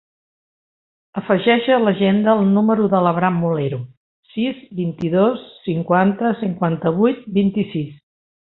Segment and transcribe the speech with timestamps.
[1.19, 3.81] Afegeix a l'agenda el número de l'Abraham Molero:
[4.33, 7.95] sis, vint-i-dos, cinquanta, cinquanta-vuit, vint-i-sis.